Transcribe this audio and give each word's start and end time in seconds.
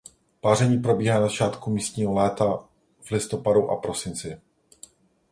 Páření 0.41 0.77
probíhá 0.79 1.19
na 1.19 1.27
začátku 1.27 1.71
místního 1.71 2.13
léta 2.13 2.67
v 3.01 3.11
listopadu 3.11 3.69
a 3.71 3.75
prosinci. 3.75 4.41